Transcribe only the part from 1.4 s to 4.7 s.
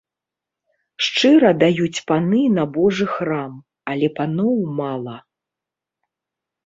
даюць паны на божы храм, але паноў